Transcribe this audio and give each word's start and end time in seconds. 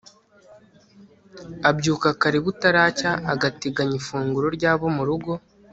abyuka 1.69 2.07
kare 2.21 2.37
butaracya, 2.45 3.11
agateganya 3.33 3.95
ifunguro 4.01 4.47
ry'abo 4.55 4.85
mu 4.97 5.03
rugo 5.09 5.33